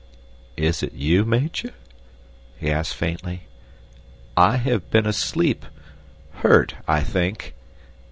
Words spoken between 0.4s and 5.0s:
"Is it you, Meitje?" he asked faintly. "I have